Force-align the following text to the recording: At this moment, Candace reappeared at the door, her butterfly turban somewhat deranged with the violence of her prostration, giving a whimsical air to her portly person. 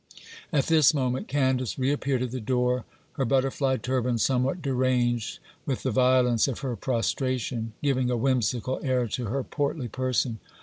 At 0.51 0.65
this 0.65 0.95
moment, 0.95 1.27
Candace 1.27 1.77
reappeared 1.77 2.23
at 2.23 2.31
the 2.31 2.39
door, 2.39 2.85
her 3.17 3.23
butterfly 3.23 3.77
turban 3.77 4.17
somewhat 4.17 4.59
deranged 4.59 5.37
with 5.67 5.83
the 5.83 5.91
violence 5.91 6.47
of 6.47 6.61
her 6.61 6.75
prostration, 6.75 7.73
giving 7.83 8.09
a 8.09 8.17
whimsical 8.17 8.79
air 8.81 9.05
to 9.09 9.25
her 9.25 9.43
portly 9.43 9.87
person. 9.89 10.39